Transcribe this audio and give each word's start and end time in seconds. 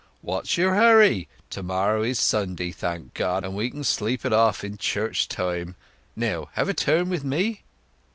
"What's 0.23 0.57
yer 0.57 0.73
hurry? 0.73 1.27
To 1.51 1.61
morrow 1.61 2.01
is 2.01 2.17
Sunday, 2.17 2.71
thank 2.71 3.13
God, 3.13 3.43
and 3.43 3.53
we 3.55 3.69
can 3.69 3.83
sleep 3.83 4.25
it 4.25 4.33
off 4.33 4.63
in 4.63 4.77
church 4.79 5.27
time. 5.29 5.75
Now, 6.15 6.49
have 6.53 6.67
a 6.67 6.73
turn 6.73 7.07
with 7.07 7.23
me?" 7.23 7.61